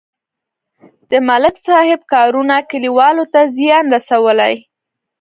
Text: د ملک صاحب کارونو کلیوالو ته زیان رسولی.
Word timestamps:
د 1.09 1.11
ملک 1.27 1.55
صاحب 1.67 2.01
کارونو 2.13 2.57
کلیوالو 2.71 3.25
ته 3.33 3.41
زیان 3.55 3.85
رسولی. 3.95 4.53